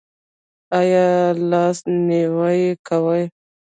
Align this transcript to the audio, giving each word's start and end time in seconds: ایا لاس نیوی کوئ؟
ایا 0.79 1.07
لاس 1.49 1.77
نیوی 2.07 2.63
کوئ؟ 2.87 3.23